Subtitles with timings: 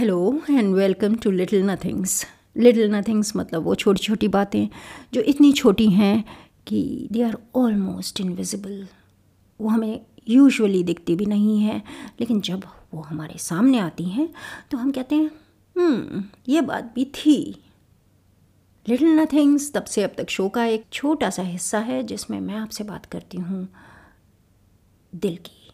[0.00, 2.24] Hello and welcome to little nothings
[2.56, 4.68] little nothings मतलब वो छोटी छोटी बातें
[5.14, 6.24] जो इतनी छोटी हैं
[6.66, 8.86] कि दे आर ऑलमोस्ट इनविजिबल
[9.60, 11.76] वो हमें यूजुअली दिखती भी नहीं है,
[12.20, 12.62] लेकिन जब
[12.94, 14.28] वो हमारे सामने आती हैं
[14.70, 15.30] तो हम कहते हैं
[15.76, 17.36] हम्म ये बात भी थी।
[18.86, 22.56] लिटिल नथिंग्स तब से अब तक शो का एक छोटा सा हिस्सा है जिसमें मैं
[22.56, 23.66] आपसे बात करती हूँ।
[25.12, 25.72] दिल की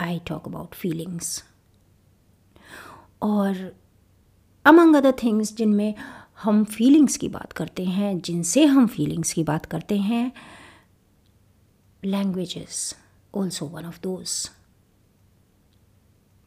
[0.00, 1.44] आई टॉक अबाउट फीलिंग्स
[3.22, 3.76] और
[4.64, 5.94] अमंग अदर थिंग्स जिनमें
[6.42, 10.32] हम फीलिंग्स की बात करते हैं, जिनसे हम फीलिंग्स की बात करते हैं
[12.04, 12.96] languages
[13.34, 14.50] also one of those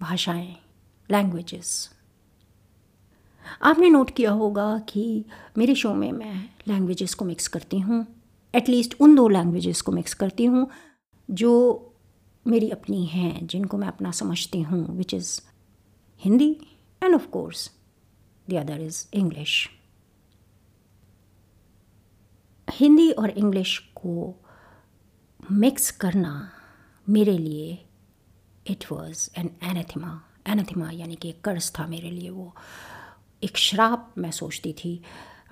[0.02, 0.56] भाषाएँ
[1.12, 1.90] लैंग्वेजेस
[3.62, 5.26] आपने नोट किया होगा कि
[5.58, 8.06] मेरे शो में मैं लैंग्वेजेस को मिक्स करती हूँ
[8.56, 10.70] एटलीस्ट उन दो लैंग्वेजेस को मिक्स करती हूँ,
[11.32, 11.52] जो
[12.48, 15.42] मेरी अपनी हैं, जिनको मैं अपना समझती हूँ which is
[16.22, 16.58] Hindi
[17.04, 17.72] and of course
[18.50, 19.70] the other is English
[22.68, 24.36] Hindi और इंग्लिश को
[25.52, 26.52] मिक्स करना
[27.10, 27.86] मेरे लिए
[28.68, 32.56] it was an anathema anathema यानी कि कर्ज था मेरे लिए वो
[33.44, 35.02] एक श्राप मैं सोचती थी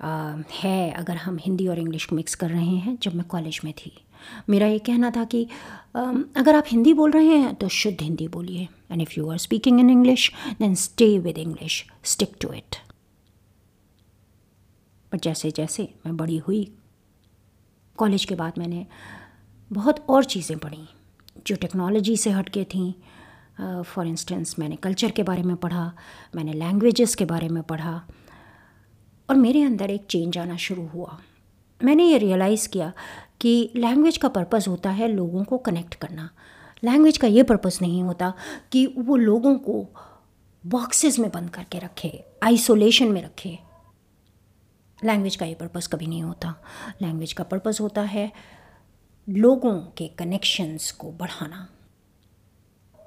[0.00, 3.60] आ, है अगर हम हिंदी और इंग्लिश को मिक्स कर रहे हैं जब मैं कॉलेज
[3.64, 4.04] में थी।
[4.48, 5.46] मेरा ये कहना था कि
[5.94, 9.80] अगर आप हिंदी बोल रहे हैं तो शुद्ध हिंदी बोलिए। And if you are speaking
[9.80, 12.76] in English then stay with English stick to it
[15.12, 16.62] पर जैसे जैसे मैं बड़ी हुई
[17.98, 18.86] कॉलेज के बाद मैंने
[19.70, 20.88] बहुत और चीज़ें पढ़ी
[21.46, 22.90] जो टेक्नोलॉजी से हट के थी।
[23.60, 25.92] फॉर uh, इंस्टेंस मैंने कल्चर के बारे में पढ़ा
[26.36, 28.00] मैंने लैंग्वेजेस के बारे में पढ़ा।
[29.28, 31.18] और मेरे अंदर एक चेंज आना शुरू हुआ।
[31.80, 32.92] मैंने ये रियलाइज़ किया
[33.40, 36.30] कि लैंग्वेज का पर्पज़ होता है लोगों को कनेक्ट करना।
[36.84, 38.34] लैंग्वेज का ये पर्पज़ नहीं होता
[38.72, 39.88] कि वो लोगों को
[40.66, 43.58] बॉक्सेस में बंद करके रखे आइसोलेशन में रखे।
[45.04, 46.54] लैंग्वेज का ये पर्पज़ कभी नहीं होता।
[47.02, 48.32] लैंग्वेज का पर्पज़ होता है
[49.28, 51.68] लोगों के कनेक्शंस को बढ़ाना।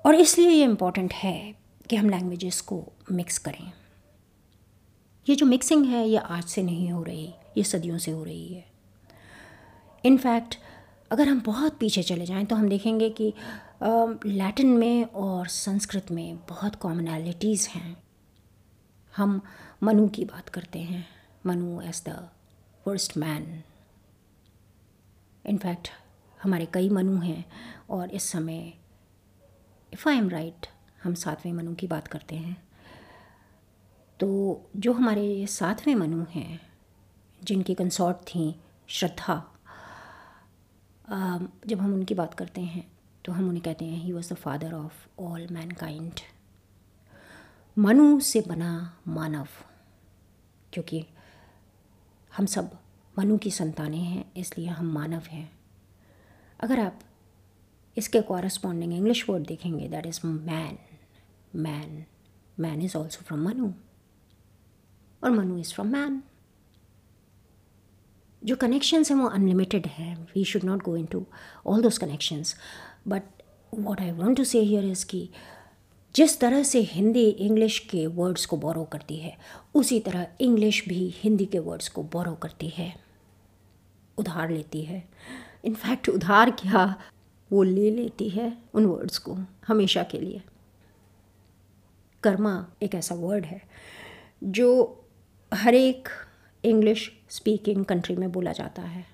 [0.05, 1.55] और इसलिए ये इंपॉर्टेंट है
[1.89, 3.71] कि हम लैंग्वेजेस को मिक्स करें।
[5.29, 8.53] ये जो मिक्सिंग है, ये आज से नहीं हो रही, ये सदियों से हो रही
[8.53, 8.72] है।
[10.05, 10.57] इनफैक्ट
[11.11, 13.33] अगर हम बहुत पीछे चले जाएँ तो हम देखेंगे कि
[14.25, 18.03] लैटिन में और संस्कृत में बहुत कॉमनैलिटीज़ हैं।
[19.17, 19.41] हम
[19.83, 21.07] मनु की बात करते हैं।
[21.45, 22.29] Manu as the
[22.87, 23.63] worst man
[25.45, 25.89] in fact
[26.43, 27.45] हमारे कई मनु हैं
[27.89, 28.73] और इस समय
[29.93, 30.67] इफ़ आई एम राइट
[31.03, 32.67] हम सातवें मनु की बात करते हैं।
[34.19, 36.59] तो जो हमारे सातवें मनु हैं,
[37.43, 38.55] जिनकी कंसॉर्ट थी
[38.87, 39.52] श्रद्धा
[41.07, 42.85] जब हम उनकी बात करते हैं
[43.25, 46.19] तो हम उन्हें कहते हैं he was the father of all mankind
[47.77, 48.71] Manu से बना
[49.07, 49.47] मानव,
[50.73, 51.05] क्योंकि
[52.31, 52.71] हम सब
[53.15, 55.49] मनु की संतानें हैं, इसलिए हम मानव हैं।
[56.59, 56.99] अगर आप
[57.97, 60.77] इसके कॉरस्पॉन्डिंग इंग्लिश वर्ड देखेंगे that is man
[61.55, 62.03] man
[62.59, 63.71] man is also from Manu
[65.23, 66.21] और मनु इज़ फ्रॉम मैन
[68.45, 70.15] जो कनेक्शंस हैं वो अनलिमिटेड हैं.
[70.35, 71.25] We should not go in to
[71.65, 72.55] all those connections
[73.07, 73.23] but
[73.73, 75.29] what I want to say here is की
[76.15, 79.37] जिस तरह से Hindi English के वर्ड्स को बोरो करती है,
[79.75, 82.93] उसी तरह इंग्लिश भी हिंदी के वर्ड्स को बोरो करती है.
[84.17, 85.03] उधार लेती है.
[85.65, 86.83] इनफैक्ट उधार क्या?
[87.51, 89.37] वो ले लेती है उन वर्ड्स को
[89.67, 90.41] हमेशा के लिए.
[92.23, 92.53] कर्मा
[92.83, 93.61] एक ऐसा वर्ड है
[94.43, 94.69] जो
[95.51, 96.09] हर एक
[96.63, 99.05] इंग्लिश स्पीकिंग कंट्री में बोला जाता है।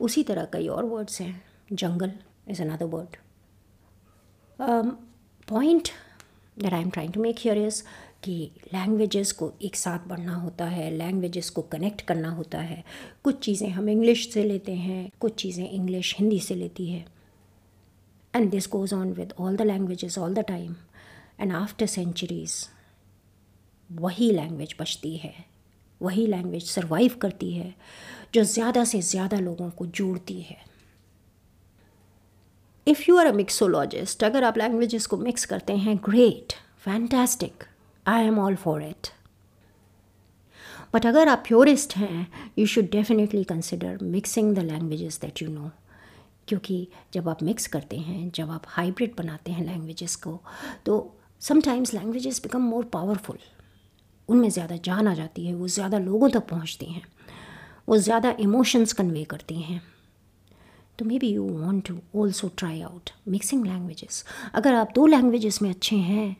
[0.00, 2.12] उसी तरह कई और वर्ड्स हैं। Jungle
[2.48, 3.16] is another word
[5.48, 5.88] point
[6.56, 7.82] that I am trying to make here is
[8.22, 12.82] कि लैंग्वेजेस को एक साथ बढ़ना होता है लैंग्वेजेस को कनेक्ट करना होता है।
[13.24, 17.04] कुछ चीज़ें हम इंग्लिश से लेते हैं, कुछ चीज़ें इंग्लिश हिंदी से लेती है।
[18.34, 20.76] And this goes on with all the languages all the time
[21.40, 22.64] and after centuries
[23.92, 25.34] वही लैंग्वेज बचती है,
[26.00, 27.74] वही लैंग्वेज सरवाइव करती है,
[28.34, 30.56] जो ज़्यादा से ज़्यादा लोगों को जोड़ती है।
[32.86, 36.52] If you are a mixologist अगर आप लैंग्वेजेस को मिक्स करते हैं great
[36.84, 37.64] fantastic
[38.06, 39.08] I am all for it
[40.94, 42.26] but अगर आप प्योरिस्ट हैं
[42.58, 45.70] you should definitely consider mixing the languages that you know
[46.48, 50.38] क्योंकि जब आप मिक्स करते हैं, जब आप हाइब्रिड बनाते हैं लैंग्वेजेस को
[50.86, 50.94] तो
[51.42, 53.38] sometimes languages become more powerful
[54.32, 57.02] उनमें ज़्यादा जान आ जाती है, वो ज़्यादा लोगों तक पहुँचती हैं,
[57.88, 59.80] वो ज़्यादा इमोशंस कन्वे करती हैं।
[60.98, 64.24] तो maybe you want to also try out mixing languages
[64.54, 66.36] अगर आप दो लैंग्वेजेस में अच्छे हैं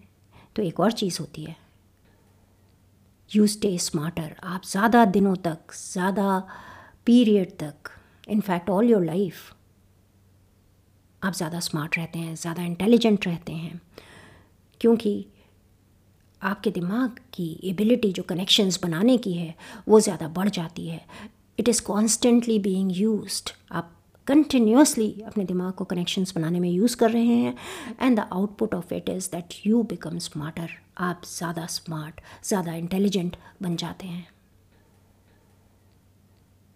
[0.56, 1.56] तो एक और चीज़ होती है।
[3.30, 6.38] यू स्टे स्मार्टर आप ज़्यादा दिनों तक, ज़्यादा
[7.06, 7.90] पीरियड तक
[8.28, 9.52] इनफैक्ट ऑल योर लाइफ
[11.22, 13.80] आप ज़्यादा स्मार्ट रहते हैं, ज़्यादा इंटेलिजेंट रहते हैं।
[14.80, 15.26] क्योंकि
[16.42, 19.54] आपके दिमाग की एबिलिटी जो कनेक्शंस बनाने की है,
[19.88, 21.00] वो ज़्यादा बढ़ जाती है।
[21.58, 23.90] It is constantly being used आप
[24.26, 27.54] कंटिन्यूसली अपने दिमाग को कनेक्शंस बनाने में यूज़ कर रहे हैं
[28.00, 33.36] and the output of it is that you become smarter आप ज़्यादा स्मार्ट ज़्यादा इंटेलिजेंट
[33.62, 34.26] बन जाते हैं।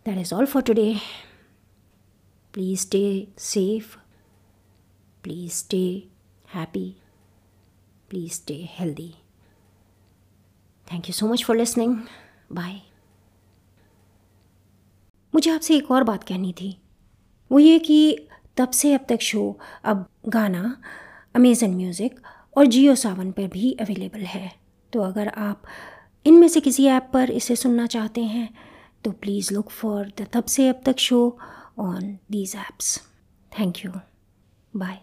[0.07, 0.95] That is all for today
[2.55, 3.97] please stay safe
[5.25, 5.87] please stay
[6.49, 6.89] happy
[8.11, 9.15] please stay healthy
[10.87, 11.97] thank you so much for listening
[12.53, 12.81] bye
[15.35, 16.77] मुझे आपसे एक और बात कहनी थी।
[17.51, 20.77] वो ये कि तब से अब तक शो, अब गाना
[21.37, 22.21] अमेज़न म्यूज़िक
[22.57, 24.51] और जियो सावन पर भी अवेलेबल है।
[24.93, 25.63] तो अगर आप
[26.27, 28.49] इनमें से किसी ऐप पर इसे सुनना चाहते हैं
[29.05, 31.39] तो प्लीज़ लुक फॉर द तब से अब तक show
[31.79, 32.99] on these apps
[33.53, 33.91] thank you
[34.75, 34.99] bye